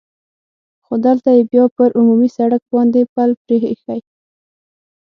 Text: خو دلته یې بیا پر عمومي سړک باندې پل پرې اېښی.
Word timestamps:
خو 0.85 0.93
دلته 1.05 1.29
یې 1.37 1.43
بیا 1.51 1.65
پر 1.77 1.89
عمومي 1.99 2.29
سړک 2.37 2.61
باندې 2.73 3.01
پل 3.13 3.29
پرې 3.43 3.57
اېښی. 3.69 3.99